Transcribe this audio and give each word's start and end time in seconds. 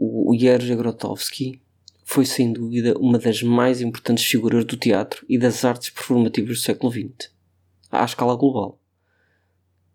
o, 0.00 0.30
o 0.30 0.38
Jerzy 0.38 0.74
Grotowski 0.74 1.60
foi 2.04 2.26
sem 2.26 2.52
dúvida 2.52 2.98
uma 2.98 3.18
das 3.18 3.42
mais 3.42 3.80
importantes 3.80 4.24
figuras 4.24 4.64
do 4.64 4.76
teatro 4.76 5.24
e 5.28 5.38
das 5.38 5.64
artes 5.64 5.90
performativas 5.90 6.58
do 6.58 6.62
século 6.62 6.92
XX, 6.92 7.30
à 7.90 8.04
escala 8.04 8.36
global. 8.36 8.78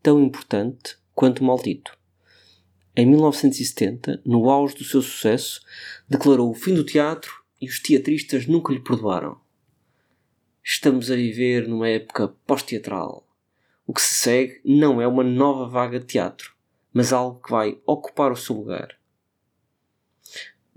Tão 0.02 0.22
importante 0.24 0.98
quanto 1.14 1.44
maldito. 1.44 1.98
Em 2.96 3.06
1970, 3.06 4.22
no 4.26 4.50
auge 4.50 4.76
do 4.76 4.84
seu 4.84 5.02
sucesso, 5.02 5.62
declarou 6.10 6.50
o 6.50 6.56
fim 6.56 6.74
do 6.74 6.84
teatro 6.84 7.32
e 7.62 7.68
os 7.68 7.80
teatristas 7.80 8.48
nunca 8.48 8.74
lhe 8.74 8.80
perdoaram. 8.80 9.40
Estamos 10.64 11.12
a 11.12 11.16
viver 11.16 11.68
numa 11.68 11.88
época 11.88 12.30
pós-teatral. 12.46 13.28
O 13.86 13.94
que 13.94 14.02
se 14.02 14.16
segue 14.16 14.60
não 14.66 15.02
é 15.02 15.08
uma 15.08 15.24
nova 15.24 15.68
vaga 15.68 16.00
de 16.00 16.06
teatro, 16.06 16.54
mas 16.92 17.14
algo 17.14 17.40
que 17.40 17.52
vai 17.52 17.80
ocupar 17.86 18.32
o 18.32 18.36
seu 18.36 18.56
lugar. 18.56 18.98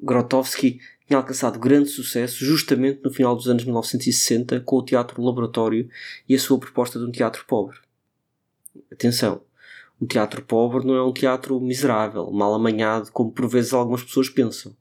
Grotowski 0.03 0.81
tinha 1.07 1.19
alcançado 1.19 1.59
grande 1.59 1.89
sucesso 1.91 2.45
justamente 2.45 3.01
no 3.05 3.13
final 3.13 3.37
dos 3.37 3.49
anos 3.49 3.65
1960 3.65 4.61
com 4.61 4.77
o 4.77 4.85
Teatro 4.85 5.23
Laboratório 5.23 5.91
e 6.29 6.35
a 6.35 6.39
sua 6.39 6.59
proposta 6.59 6.99
de 6.99 7.05
um 7.05 7.11
teatro 7.11 7.45
pobre. 7.47 7.77
Atenção, 8.91 9.43
um 10.01 10.07
teatro 10.07 10.43
pobre 10.43 10.87
não 10.87 10.95
é 10.95 11.03
um 11.03 11.13
teatro 11.13 11.61
miserável, 11.61 12.31
mal 12.31 12.55
amanhado, 12.55 13.11
como 13.13 13.31
por 13.31 13.49
vezes 13.49 13.75
algumas 13.75 14.03
pessoas 14.03 14.31
pensam. 14.31 14.75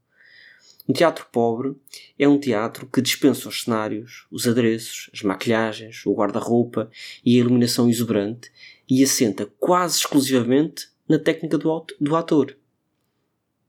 Um 0.87 0.93
teatro 0.93 1.27
pobre 1.31 1.75
é 2.17 2.27
um 2.27 2.39
teatro 2.39 2.88
que 2.88 3.01
dispensa 3.01 3.49
os 3.49 3.63
cenários, 3.63 4.25
os 4.31 4.47
adereços, 4.47 5.09
as 5.13 5.21
maquilhagens, 5.21 6.05
o 6.05 6.13
guarda-roupa 6.13 6.89
e 7.25 7.35
a 7.35 7.39
iluminação 7.39 7.89
exuberante 7.89 8.51
e 8.89 9.03
assenta 9.03 9.45
quase 9.59 9.97
exclusivamente 9.97 10.88
na 11.07 11.19
técnica 11.19 11.57
do, 11.57 12.15
ator. 12.15 12.55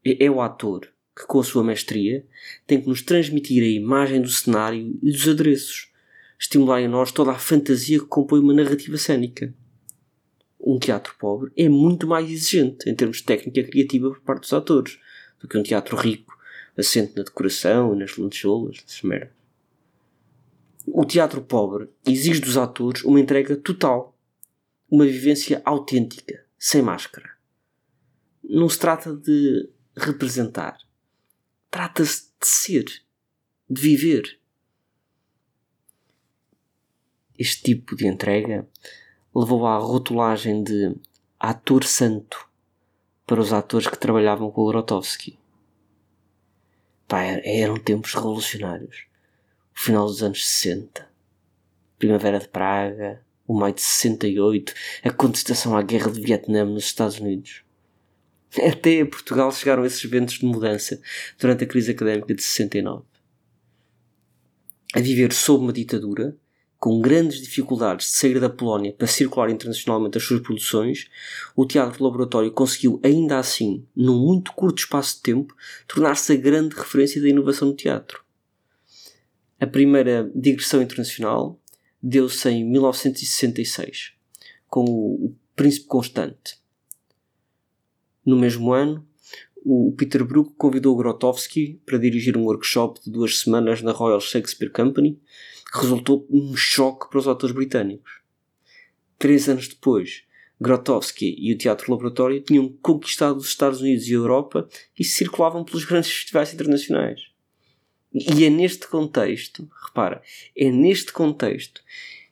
É, 0.05 0.25
é 0.25 0.31
o 0.31 0.41
ator 0.41 0.91
que, 1.21 1.27
com 1.27 1.41
a 1.41 1.45
sua 1.45 1.63
mestria, 1.63 2.25
tem 2.67 2.81
que 2.81 2.89
nos 2.89 3.03
transmitir 3.03 3.63
a 3.63 3.67
imagem 3.67 4.21
do 4.21 4.29
cenário 4.29 4.99
e 5.03 5.13
dos 5.13 5.29
adereços, 5.29 5.91
estimular 6.39 6.81
em 6.81 6.89
nós 6.89 7.13
toda 7.13 7.31
a 7.33 7.39
fantasia 7.39 7.99
que 7.99 8.07
compõe 8.07 8.41
uma 8.41 8.55
narrativa 8.55 8.97
cênica 8.97 9.55
um 10.63 10.79
teatro 10.79 11.15
pobre 11.19 11.51
é 11.57 11.69
muito 11.69 12.07
mais 12.07 12.31
exigente 12.31 12.89
em 12.89 12.95
termos 12.95 13.19
de 13.19 13.25
técnica 13.25 13.63
criativa 13.65 14.11
por 14.11 14.21
parte 14.21 14.43
dos 14.43 14.53
atores 14.53 14.99
do 15.41 15.49
que 15.49 15.57
um 15.57 15.63
teatro 15.63 15.97
rico, 15.97 16.39
assente 16.77 17.17
na 17.17 17.23
decoração 17.23 17.95
e 17.95 17.99
nas 17.99 18.17
lantejoulas, 18.17 18.85
essas. 18.87 19.29
O 20.87 21.05
teatro 21.05 21.41
pobre 21.41 21.89
exige 22.07 22.41
dos 22.41 22.57
atores 22.57 23.03
uma 23.05 23.21
entrega 23.21 23.57
total, 23.57 24.17
uma 24.91 25.07
vivência 25.07 25.63
autêntica, 25.65 26.45
sem 26.59 26.83
máscara. 26.83 27.31
Não 28.43 28.69
se 28.69 28.79
trata 28.79 29.15
de 29.15 29.69
representar, 29.97 30.77
trata-se 31.71 32.25
de 32.41 32.47
ser, 32.47 32.85
de 33.69 33.81
viver. 33.81 34.41
Este 37.39 37.63
tipo 37.63 37.97
de 37.97 38.07
entrega 38.07 38.69
levou 39.35 39.67
à 39.67 39.79
rotulagem 39.79 40.63
de 40.63 40.95
ator 41.39 41.85
santo 41.85 42.49
para 43.27 43.41
os 43.41 43.53
atores 43.53 43.87
que 43.87 43.99
trabalhavam 43.99 44.51
com 44.51 44.63
o 44.63 44.67
Grotowski. 44.67 45.39
Pá, 47.07 47.23
eram 47.23 47.77
tempos 47.77 48.15
revolucionários. 48.15 49.07
O 49.75 49.81
final 49.81 50.07
dos 50.07 50.23
anos 50.23 50.47
60. 50.47 51.09
Primavera 51.99 52.39
de 52.39 52.49
Praga, 52.49 53.25
o 53.47 53.55
maio 53.55 53.75
de 53.75 53.83
68, 53.83 54.75
a 55.03 55.11
contestação 55.11 55.77
à 55.77 55.83
guerra 55.83 56.11
de 56.11 56.21
Vietnã 56.21 56.65
nos 56.65 56.85
Estados 56.85 57.19
Unidos. 57.19 57.65
Até 58.59 59.01
a 59.01 59.07
Portugal 59.07 59.53
chegaram 59.53 59.85
esses 59.85 60.03
ventos 60.09 60.39
de 60.39 60.45
mudança 60.45 61.01
durante 61.39 61.65
a 61.65 61.67
crise 61.67 61.93
académica 61.93 62.35
de 62.35 62.43
69. 62.43 63.05
A 64.93 65.01
viver 65.01 65.33
sob 65.33 65.65
uma 65.65 65.73
ditadura 65.73 66.37
com 66.81 66.99
grandes 67.01 67.43
dificuldades 67.43 68.07
de 68.07 68.17
sair 68.17 68.41
da 68.41 68.49
Polónia 68.49 68.93
para 68.93 69.07
circular 69.07 69.51
internacionalmente 69.51 70.17
as 70.17 70.25
suas 70.25 70.41
produções, 70.41 71.11
o 71.55 71.67
Teatro 71.67 72.03
Laboratório 72.03 72.51
conseguiu, 72.51 72.99
ainda 73.05 73.39
assim, 73.39 73.87
num 73.95 74.19
muito 74.19 74.53
curto 74.55 74.79
espaço 74.79 75.17
de 75.17 75.23
tempo, 75.23 75.55
tornar-se 75.87 76.33
a 76.33 76.37
grande 76.37 76.75
referência 76.75 77.21
da 77.21 77.29
inovação 77.29 77.69
no 77.69 77.77
teatro. 77.77 78.25
A 79.61 79.67
primeira 79.67 80.33
digressão 80.35 80.81
internacional 80.81 81.61
deu-se 82.03 82.49
em 82.49 82.65
1966, 82.65 84.13
com 84.67 84.85
o 84.85 85.37
Príncipe 85.55 85.87
Constante. 85.87 86.60
No 88.31 88.37
mesmo 88.37 88.73
ano, 88.73 89.05
o 89.57 89.93
Peter 89.99 90.25
Brook 90.25 90.55
convidou 90.57 90.97
Grotowski 90.97 91.81
para 91.85 91.99
dirigir 91.99 92.37
um 92.37 92.45
workshop 92.45 93.01
de 93.03 93.11
duas 93.11 93.41
semanas 93.41 93.83
na 93.83 93.91
Royal 93.91 94.21
Shakespeare 94.21 94.71
Company, 94.71 95.21
resultou 95.75 96.29
um 96.31 96.55
choque 96.55 97.11
para 97.11 97.19
os 97.19 97.27
autores 97.27 97.53
britânicos. 97.53 98.21
Três 99.19 99.49
anos 99.49 99.67
depois, 99.67 100.23
Grotowski 100.61 101.35
e 101.41 101.53
o 101.53 101.59
Teatro 101.59 101.91
Laboratório 101.91 102.41
tinham 102.41 102.69
conquistado 102.81 103.37
os 103.39 103.49
Estados 103.49 103.81
Unidos 103.81 104.07
e 104.07 104.13
a 104.13 104.19
Europa 104.19 104.69
e 104.97 105.03
circulavam 105.03 105.65
pelos 105.65 105.85
grandes 105.85 106.13
festivais 106.13 106.55
internacionais. 106.55 107.23
E 108.15 108.45
é 108.45 108.49
neste 108.49 108.87
contexto, 108.87 109.69
repara, 109.89 110.23
é 110.57 110.71
neste 110.71 111.13
contexto 111.13 111.83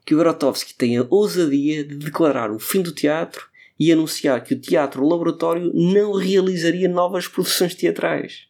que 0.06 0.14
o 0.14 0.18
Grotowski 0.18 0.74
tem 0.74 0.96
a 0.96 1.06
ousadia 1.10 1.82
de 1.82 1.96
declarar 1.96 2.52
o 2.52 2.60
fim 2.60 2.82
do 2.82 2.92
teatro 2.92 3.47
e 3.78 3.92
anunciar 3.92 4.42
que 4.42 4.54
o 4.54 4.60
Teatro 4.60 5.06
Laboratório 5.06 5.72
não 5.74 6.12
realizaria 6.12 6.88
novas 6.88 7.28
produções 7.28 7.74
teatrais 7.74 8.48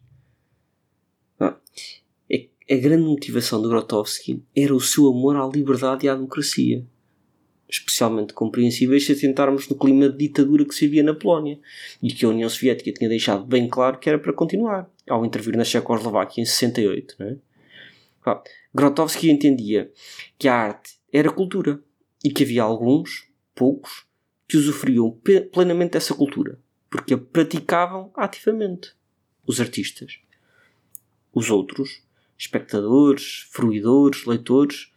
a 2.71 2.77
grande 2.77 3.05
motivação 3.05 3.63
de 3.63 3.69
Grotowski 3.69 4.43
era 4.55 4.75
o 4.75 4.81
seu 4.81 5.09
amor 5.09 5.37
à 5.37 5.47
liberdade 5.47 6.05
e 6.05 6.09
à 6.09 6.15
democracia. 6.15 6.85
Especialmente 7.67 8.35
compreensíveis 8.35 9.07
se 9.07 9.13
atentarmos 9.13 9.69
no 9.69 9.77
clima 9.77 10.09
de 10.11 10.19
ditadura 10.19 10.67
que 10.67 10.75
se 10.75 10.87
vivia 10.87 11.03
na 11.03 11.15
Polónia 11.15 11.59
e 12.03 12.13
que 12.13 12.27
a 12.27 12.29
União 12.29 12.49
Soviética 12.49 12.93
tinha 12.93 13.09
deixado 13.09 13.45
bem 13.45 13.69
claro 13.69 13.99
que 13.99 14.09
era 14.09 14.19
para 14.19 14.35
continuar, 14.35 14.89
ao 15.09 15.25
intervir 15.25 15.57
na 15.57 15.65
Checoslováquia 15.65 16.43
em 16.43 16.45
68. 16.45 17.15
Não 17.19 17.27
é? 17.29 17.37
Grotowski 18.75 19.31
entendia 19.31 19.91
que 20.39 20.47
a 20.47 20.55
arte 20.55 20.99
era 21.11 21.33
cultura 21.33 21.83
e 22.23 22.31
que 22.31 22.43
havia 22.43 22.63
alguns, 22.63 23.27
poucos, 23.55 24.05
que 24.49 24.57
usufruíam 24.57 25.17
plenamente 25.53 25.93
dessa 25.93 26.15
cultura 26.15 26.59
porque 26.91 27.15
a 27.15 27.19
praticavam 27.19 28.11
ativamente. 28.15 28.93
Os 29.47 29.61
artistas. 29.61 30.19
Os 31.33 31.51
outros 31.51 32.03
espectadores, 32.37 33.47
fruidores, 33.51 34.25
leitores, 34.25 34.93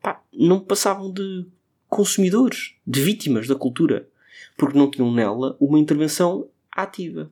pá, 0.00 0.22
não 0.32 0.60
passavam 0.60 1.12
de 1.12 1.46
consumidores, 1.88 2.74
de 2.86 3.02
vítimas 3.02 3.46
da 3.46 3.54
cultura, 3.54 4.08
porque 4.56 4.78
não 4.78 4.90
tinham 4.90 5.12
nela 5.12 5.56
uma 5.60 5.78
intervenção 5.78 6.48
ativa. 6.70 7.30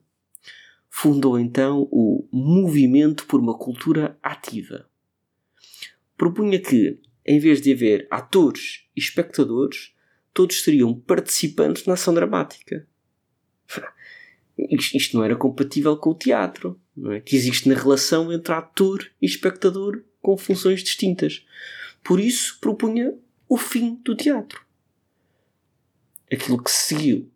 Fundou 0.91 1.39
então 1.39 1.89
o 1.91 2.27
Movimento 2.31 3.27
por 3.27 3.41
uma 3.41 3.57
Cultura 3.57 4.19
Ativa. 4.23 4.89
Propunha 6.17 6.61
que, 6.61 7.01
em 7.25 7.39
vez 7.39 7.61
de 7.61 7.73
haver 7.73 8.07
atores 8.11 8.85
e 8.95 9.01
espectadores, 9.01 9.95
todos 10.35 10.63
seriam 10.63 10.93
participantes 10.93 11.87
na 11.87 11.95
ação 11.95 12.13
dramática. 12.13 12.87
Isto 14.59 15.17
não 15.17 15.25
era 15.25 15.37
compatível 15.37 15.97
com 15.97 16.11
o 16.11 16.15
teatro, 16.15 16.79
é? 17.13 17.21
que 17.21 17.37
existe 17.37 17.69
na 17.69 17.75
relação 17.75 18.33
entre 18.33 18.53
ator 18.53 19.11
e 19.23 19.27
espectador 19.27 20.03
com 20.21 20.37
funções 20.37 20.83
distintas. 20.83 21.47
Por 22.03 22.21
isso 22.21 22.59
propunha 22.61 23.15
o 23.49 23.57
fim 23.57 23.95
do 24.05 24.15
teatro. 24.15 24.65
Aquilo 26.31 26.63
que 26.63 26.71
seguiu 26.71 27.31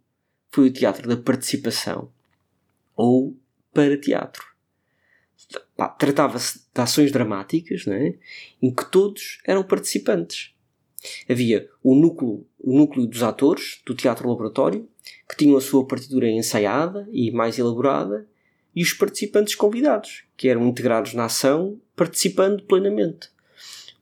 foi 0.50 0.68
o 0.68 0.72
teatro 0.72 1.08
da 1.08 1.16
participação 1.16 2.12
ou 2.96 3.36
para 3.72 3.96
teatro. 3.96 4.44
Tratava-se 5.98 6.58
de 6.74 6.80
ações 6.80 7.12
dramáticas 7.12 7.86
é? 7.86 8.18
em 8.60 8.74
que 8.74 8.90
todos 8.90 9.40
eram 9.44 9.62
participantes. 9.62 10.52
Havia 11.28 11.68
o 11.82 11.94
núcleo, 11.94 12.46
o 12.58 12.76
núcleo 12.76 13.06
dos 13.06 13.22
atores 13.22 13.80
do 13.86 13.94
teatro 13.94 14.28
laboratório 14.28 14.88
que 15.28 15.36
tinham 15.36 15.56
a 15.56 15.60
sua 15.60 15.86
partitura 15.86 16.28
ensaiada 16.28 17.08
e 17.12 17.30
mais 17.30 17.58
elaborada, 17.58 18.26
e 18.74 18.82
os 18.82 18.92
participantes 18.92 19.54
convidados, 19.54 20.24
que 20.36 20.48
eram 20.48 20.66
integrados 20.68 21.14
na 21.14 21.24
ação, 21.24 21.80
participando 21.96 22.62
plenamente. 22.62 23.28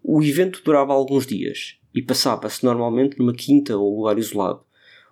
O 0.02 0.22
evento 0.22 0.60
durava 0.64 0.92
alguns 0.92 1.26
dias 1.26 1.76
e 1.94 2.02
passava-se 2.02 2.64
normalmente 2.64 3.18
numa 3.18 3.32
quinta 3.32 3.76
ou 3.76 3.98
lugar 3.98 4.18
isolado, 4.18 4.62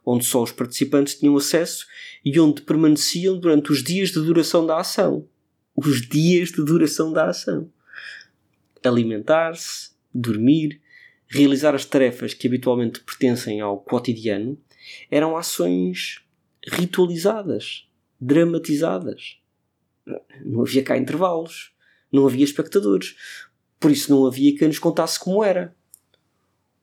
onde 0.05 0.25
só 0.25 0.43
os 0.43 0.53
participantes 0.53 1.19
tinham 1.19 1.37
acesso 1.37 1.87
e 2.25 2.39
onde 2.39 2.63
permaneciam 2.63 3.39
durante 3.39 3.73
os 3.73 3.83
dias 3.83 4.11
de 4.11 4.21
duração 4.21 4.67
da 4.67 4.79
ação. 4.79 5.27
Os 5.75 6.03
dias 6.03 6.51
de 6.51 6.63
duração 6.63 7.13
da 7.13 7.31
ação. 7.31 7.71
Alimentar-se, 8.85 9.93
dormir, 10.13 10.81
realizar 11.35 11.75
as 11.75 11.85
tarefas 11.85 12.33
que 12.33 12.47
habitualmente 12.47 13.01
pertencem 13.01 13.61
ao 13.61 13.81
cotidiano 13.81 14.57
eram 15.11 15.37
ações 15.37 16.25
ritualizadas, 16.65 17.89
dramatizadas. 18.21 19.39
não 20.45 20.63
havia 20.63 20.85
cá 20.85 20.97
intervalos, 20.97 21.75
não 22.13 22.25
havia 22.25 22.45
espectadores, 22.45 23.17
por 23.81 23.91
isso 23.91 24.13
não 24.13 24.27
havia 24.27 24.57
quem 24.57 24.69
nos 24.69 24.79
contasse 24.79 25.19
como 25.19 25.43
era. 25.43 25.75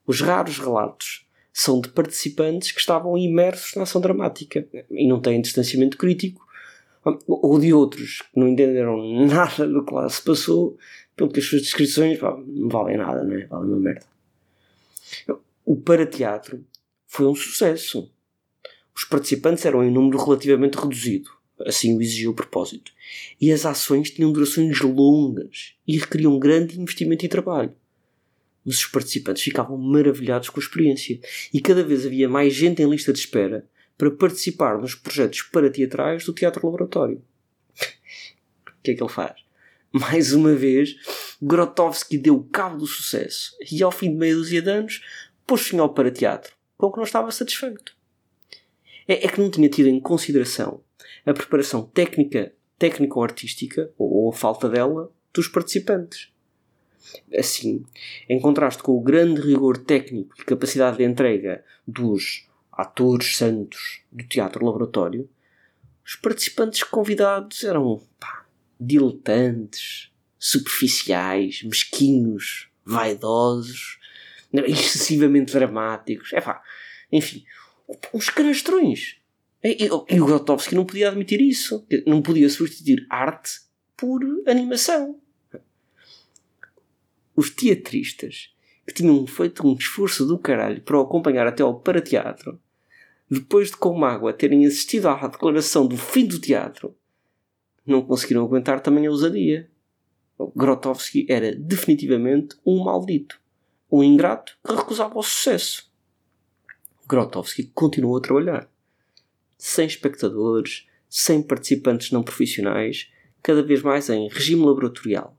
Os 0.05 0.19
raros 0.19 0.59
relatos 0.59 1.25
são 1.53 1.79
de 1.79 1.87
participantes 1.87 2.73
que 2.73 2.79
estavam 2.81 3.17
imersos 3.17 3.75
na 3.75 3.83
ação 3.83 4.01
dramática 4.01 4.67
e 4.89 5.07
não 5.07 5.21
têm 5.21 5.41
distanciamento 5.41 5.97
crítico, 5.97 6.45
ou 7.25 7.57
de 7.57 7.73
outros 7.73 8.21
que 8.21 8.39
não 8.39 8.49
entenderam 8.49 8.97
nada 9.25 9.65
do 9.65 9.85
que 9.85 9.93
lá 9.93 10.09
se 10.09 10.21
passou, 10.21 10.77
pelo 11.15 11.31
que 11.31 11.39
as 11.39 11.45
suas 11.45 11.61
descrições 11.61 12.19
pá, 12.19 12.37
não 12.45 12.67
valem 12.67 12.97
nada, 12.97 13.23
não 13.23 13.35
é? 13.35 13.45
Valem 13.45 13.69
uma 13.69 13.79
merda. 13.79 14.11
O 15.65 15.75
parateatro 15.75 16.65
foi 17.07 17.25
um 17.25 17.35
sucesso. 17.35 18.11
Os 18.95 19.03
participantes 19.03 19.65
eram 19.65 19.83
em 19.83 19.91
número 19.91 20.17
relativamente 20.23 20.77
reduzido, 20.77 21.29
assim 21.65 21.95
o 21.95 22.01
exigia 22.01 22.29
o 22.29 22.33
propósito, 22.33 22.91
e 23.39 23.51
as 23.51 23.65
ações 23.65 24.11
tinham 24.11 24.31
durações 24.31 24.79
longas 24.81 25.75
e 25.87 25.97
requeriam 25.97 26.37
grande 26.39 26.79
investimento 26.79 27.25
e 27.25 27.29
trabalho. 27.29 27.73
Mas 28.65 28.79
os 28.79 28.85
participantes 28.85 29.43
ficavam 29.43 29.77
maravilhados 29.77 30.49
com 30.49 30.59
a 30.59 30.63
experiência 30.63 31.19
e 31.53 31.59
cada 31.59 31.83
vez 31.83 32.05
havia 32.05 32.29
mais 32.29 32.53
gente 32.53 32.81
em 32.81 32.89
lista 32.89 33.11
de 33.11 33.19
espera 33.19 33.67
para 33.97 34.11
participar 34.11 34.77
nos 34.77 34.95
projetos 34.95 35.41
parateatrais 35.43 36.25
do 36.25 36.33
Teatro 36.33 36.65
Laboratório. 36.65 37.21
o 38.67 38.83
que 38.83 38.91
é 38.91 38.93
que 38.95 39.03
ele 39.03 39.09
faz? 39.09 39.39
Mais 39.91 40.31
uma 40.31 40.55
vez, 40.55 40.95
Grotowski 41.41 42.17
deu 42.17 42.47
cabo 42.51 42.77
do 42.77 42.87
sucesso 42.87 43.51
e, 43.69 43.83
ao 43.83 43.91
fim 43.91 44.09
de 44.11 44.15
meia 44.15 44.35
dúzia 44.35 44.61
de 44.61 44.69
anos, 44.69 45.01
pôs 45.45 45.61
fim 45.61 45.79
ao 45.79 45.93
parateatro, 45.93 46.53
com 46.77 46.89
que 46.89 46.97
não 46.97 47.03
estava 47.03 47.31
satisfeito. 47.31 47.95
É, 49.07 49.25
é 49.25 49.27
que 49.27 49.41
não 49.41 49.51
tinha 49.51 49.67
tido 49.67 49.89
em 49.89 49.99
consideração 49.99 50.81
a 51.25 51.33
preparação 51.33 51.83
técnica, 51.83 52.53
técnico-artística, 52.79 53.91
ou, 53.97 54.11
ou 54.11 54.29
a 54.29 54.33
falta 54.33 54.69
dela, 54.69 55.11
dos 55.33 55.47
participantes. 55.47 56.31
Assim, 57.37 57.83
em 58.29 58.39
contraste 58.39 58.81
com 58.81 58.93
o 58.93 59.01
grande 59.01 59.41
rigor 59.41 59.77
técnico 59.77 60.35
e 60.39 60.45
capacidade 60.45 60.97
de 60.97 61.03
entrega 61.03 61.63
dos 61.85 62.47
atores 62.71 63.35
santos 63.35 64.01
do 64.11 64.23
teatro 64.25 64.65
laboratório, 64.65 65.29
os 66.05 66.15
participantes 66.15 66.83
convidados 66.83 67.63
eram 67.63 68.01
pá, 68.19 68.40
diletantes, 68.81 70.11
superficiais, 70.39 71.61
mesquinhos, 71.63 72.69
vaidosos, 72.83 73.99
excessivamente 74.51 75.53
dramáticos. 75.53 76.33
É 76.33 76.41
pá, 76.41 76.61
enfim, 77.11 77.45
uns 78.13 78.29
canastrões. 78.29 79.17
E, 79.63 79.85
e, 79.85 80.19
o 80.19 80.25
Grotowski 80.25 80.73
não 80.73 80.85
podia 80.85 81.09
admitir 81.09 81.39
isso. 81.39 81.85
Não 82.07 82.21
podia 82.21 82.49
substituir 82.49 83.05
arte 83.09 83.61
por 83.95 84.21
animação 84.47 85.21
os 87.35 87.49
teatristas 87.49 88.53
que 88.85 88.93
tinham 88.93 89.25
feito 89.25 89.67
um 89.67 89.73
esforço 89.73 90.25
do 90.25 90.37
caralho 90.37 90.81
para 90.81 90.97
o 90.97 91.01
acompanhar 91.01 91.47
até 91.47 91.63
ao 91.63 91.79
parateatro, 91.79 92.59
depois 93.29 93.69
de 93.69 93.77
com 93.77 93.97
mágoa 93.97 94.33
terem 94.33 94.65
assistido 94.65 95.07
à 95.07 95.27
declaração 95.27 95.87
do 95.87 95.97
fim 95.97 96.25
do 96.25 96.39
teatro, 96.39 96.95
não 97.85 98.01
conseguiram 98.01 98.43
aguentar 98.43 98.81
também 98.81 99.07
a 99.07 99.11
ousadia. 99.11 99.69
Grotowski 100.55 101.25
era 101.29 101.55
definitivamente 101.55 102.55
um 102.65 102.83
maldito, 102.83 103.39
um 103.91 104.03
ingrato 104.03 104.57
que 104.65 104.73
recusava 104.73 105.17
o 105.17 105.23
sucesso. 105.23 105.91
Grotowski 107.07 107.65
continuou 107.73 108.17
a 108.17 108.21
trabalhar. 108.21 108.69
Sem 109.57 109.85
espectadores, 109.85 110.87
sem 111.09 111.43
participantes 111.43 112.11
não 112.11 112.23
profissionais, 112.23 113.11
cada 113.43 113.61
vez 113.61 113.83
mais 113.83 114.09
em 114.09 114.27
regime 114.29 114.65
laboratorial 114.65 115.37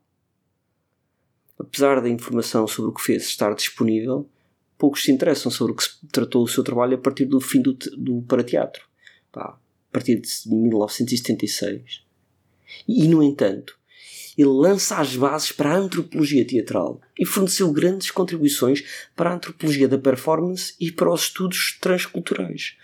apesar 1.62 2.00
da 2.00 2.08
informação 2.08 2.66
sobre 2.66 2.90
o 2.90 2.94
que 2.94 3.02
fez 3.02 3.24
estar 3.24 3.54
disponível, 3.54 4.28
poucos 4.76 5.04
se 5.04 5.12
interessam 5.12 5.50
sobre 5.50 5.72
o 5.72 5.76
que 5.76 5.84
se 5.84 6.06
tratou 6.08 6.42
o 6.42 6.48
seu 6.48 6.64
trabalho 6.64 6.96
a 6.96 7.00
partir 7.00 7.24
do 7.24 7.40
fim 7.40 7.62
do, 7.62 7.72
do 7.72 8.22
parateatro, 8.22 8.86
Pá, 9.30 9.56
a 9.88 9.92
partir 9.92 10.20
de 10.20 10.28
1976. 10.46 12.04
E, 12.86 13.06
no 13.08 13.22
entanto, 13.22 13.76
ele 14.36 14.48
lança 14.48 14.96
as 14.96 15.14
bases 15.14 15.52
para 15.52 15.72
a 15.72 15.76
antropologia 15.76 16.44
teatral 16.44 17.00
e 17.18 17.26
forneceu 17.26 17.70
grandes 17.70 18.10
contribuições 18.10 18.82
para 19.14 19.30
a 19.30 19.34
antropologia 19.34 19.86
da 19.86 19.98
performance 19.98 20.74
e 20.80 20.90
para 20.90 21.12
os 21.12 21.22
estudos 21.22 21.76
transculturais. 21.80 22.74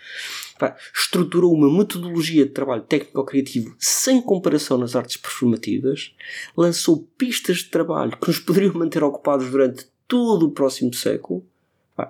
Estruturou 0.93 1.53
uma 1.53 1.71
metodologia 1.75 2.45
de 2.45 2.51
trabalho 2.51 2.83
técnico-criativo 2.83 3.75
sem 3.79 4.21
comparação 4.21 4.77
nas 4.77 4.95
artes 4.95 5.17
performativas, 5.17 6.13
lançou 6.55 7.07
pistas 7.17 7.57
de 7.57 7.65
trabalho 7.65 8.17
que 8.17 8.27
nos 8.27 8.39
poderiam 8.39 8.73
manter 8.73 9.03
ocupados 9.03 9.49
durante 9.49 9.87
todo 10.07 10.47
o 10.47 10.51
próximo 10.51 10.93
século, 10.93 11.43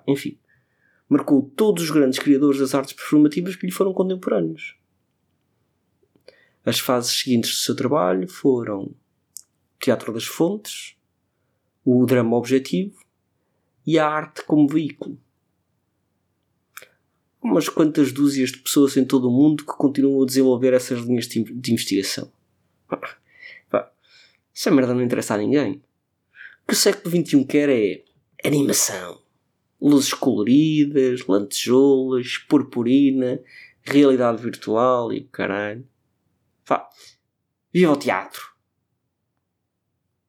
enfim, 0.07 0.37
marcou 1.07 1.51
todos 1.55 1.83
os 1.83 1.91
grandes 1.91 2.19
criadores 2.19 2.59
das 2.59 2.75
artes 2.75 2.93
performativas 2.93 3.55
que 3.55 3.65
lhe 3.65 3.71
foram 3.71 3.93
contemporâneos. 3.93 4.78
As 6.65 6.79
fases 6.79 7.19
seguintes 7.19 7.51
do 7.51 7.57
seu 7.57 7.75
trabalho 7.75 8.27
foram 8.27 8.93
teatro 9.79 10.13
das 10.13 10.25
fontes, 10.25 10.95
o 11.83 12.05
drama 12.05 12.35
objetivo 12.35 12.99
e 13.85 13.97
a 13.97 14.07
arte 14.07 14.43
como 14.43 14.67
veículo. 14.67 15.19
Umas 17.41 17.69
quantas 17.69 18.11
dúzias 18.11 18.51
de 18.51 18.57
pessoas 18.57 18.97
em 18.97 19.05
todo 19.05 19.29
o 19.29 19.31
mundo 19.31 19.65
que 19.65 19.73
continuam 19.73 20.21
a 20.21 20.25
desenvolver 20.25 20.73
essas 20.73 20.99
linhas 20.99 21.27
de 21.27 21.71
investigação. 21.71 22.31
Essa 24.53 24.71
merda 24.71 24.93
não 24.93 25.01
interessa 25.01 25.35
a 25.35 25.37
ninguém. 25.37 25.81
O 26.63 26.67
que 26.67 26.73
o 26.73 26.75
século 26.75 27.09
XXI 27.09 27.45
quer 27.45 27.69
é 27.69 28.03
animação. 28.45 29.21
Luzes 29.81 30.13
coloridas, 30.13 31.25
lantejoulas, 31.25 32.37
purpurina, 32.39 33.41
realidade 33.81 34.41
virtual 34.41 35.13
e 35.13 35.19
o 35.19 35.27
caralho. 35.29 35.87
Pá, 36.69 36.87
viva 37.73 37.93
o 37.93 37.97
teatro! 37.97 38.48